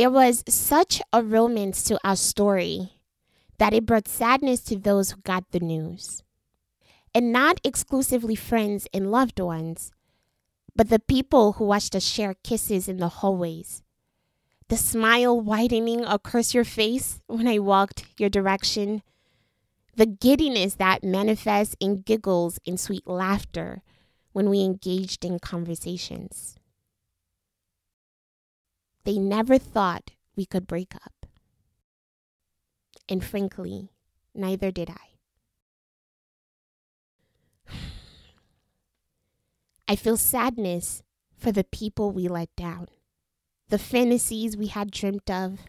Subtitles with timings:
[0.00, 2.94] There was such a romance to our story
[3.58, 6.22] that it brought sadness to those who got the news.
[7.14, 9.92] And not exclusively friends and loved ones,
[10.74, 13.82] but the people who watched us share kisses in the hallways.
[14.68, 19.02] The smile widening across your face when I walked your direction.
[19.96, 23.82] The giddiness that manifests in giggles and sweet laughter
[24.32, 26.56] when we engaged in conversations.
[29.04, 31.26] They never thought we could break up.
[33.08, 33.90] And frankly,
[34.34, 35.14] neither did I.
[39.88, 41.02] I feel sadness
[41.36, 42.88] for the people we let down,
[43.68, 45.60] the fantasies we had dreamt of,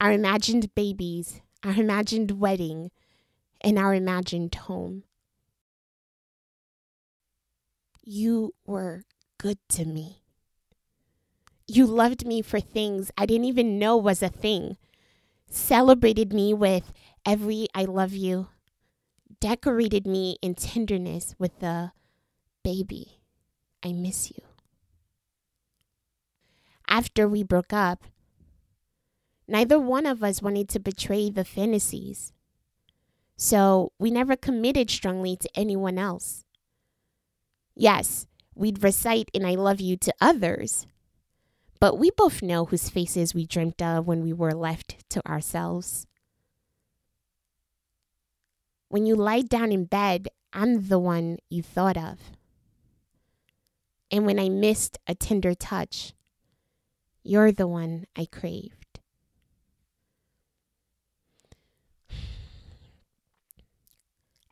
[0.00, 2.90] our imagined babies, our imagined wedding,
[3.60, 5.04] and our imagined home.
[8.02, 9.04] You were
[9.38, 10.21] good to me.
[11.66, 14.76] You loved me for things I didn't even know was a thing,
[15.48, 16.92] celebrated me with
[17.24, 18.48] every I love you,
[19.40, 21.92] decorated me in tenderness with the
[22.62, 23.20] baby,
[23.82, 24.42] I miss you.
[26.88, 28.04] After we broke up,
[29.48, 32.32] neither one of us wanted to betray the fantasies.
[33.36, 36.44] So we never committed strongly to anyone else.
[37.74, 40.86] Yes, we'd recite an I love you to others,
[41.82, 46.06] but we both know whose faces we dreamt of when we were left to ourselves.
[48.86, 52.20] When you lie down in bed, I'm the one you thought of.
[54.12, 56.12] And when I missed a tender touch,
[57.24, 59.00] you're the one I craved.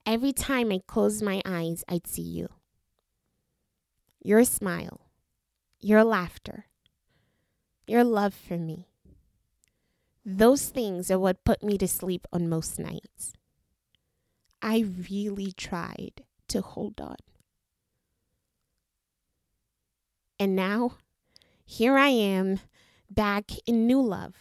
[0.05, 2.48] Every time I closed my eyes, I'd see you
[4.20, 5.06] your smile,
[5.78, 6.67] your laughter,
[7.91, 8.87] your love for me.
[10.25, 13.33] Those things are what put me to sleep on most nights.
[14.62, 17.17] I really tried to hold on.
[20.39, 20.99] And now,
[21.65, 22.61] here I am
[23.11, 24.34] back in new love,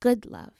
[0.00, 0.54] good love.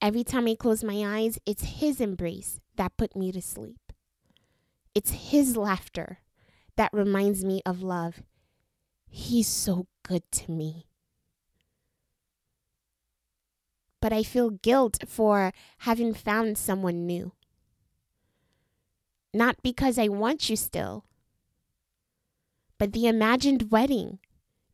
[0.00, 3.92] Every time I close my eyes, it's His embrace that put me to sleep.
[4.94, 6.20] It's His laughter
[6.76, 8.22] that reminds me of love.
[9.10, 10.86] He's so good to me.
[14.00, 17.32] But I feel guilt for having found someone new.
[19.34, 21.04] Not because I want you still,
[22.78, 24.20] but the imagined wedding,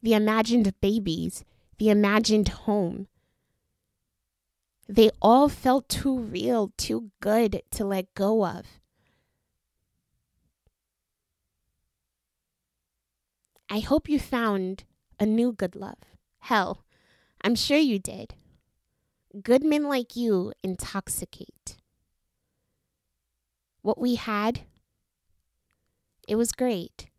[0.02, 1.44] the imagined babies,
[1.78, 3.08] the imagined home.
[4.86, 8.66] They all felt too real, too good to let go of.
[13.70, 14.84] I hope you found
[15.18, 15.98] a new good love.
[16.40, 16.84] Hell,
[17.42, 18.34] I'm sure you did.
[19.42, 21.76] Good men like you intoxicate.
[23.82, 24.60] What we had,
[26.28, 27.10] it was great.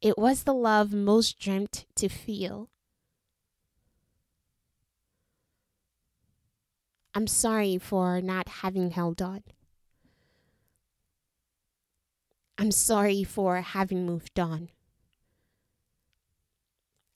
[0.00, 2.70] It was the love most dreamt to feel.
[7.14, 9.42] I'm sorry for not having held on.
[12.60, 14.68] I'm sorry for having moved on.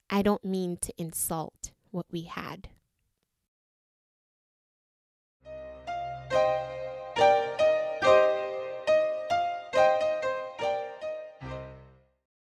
[0.08, 2.70] I don't mean to insult what we had.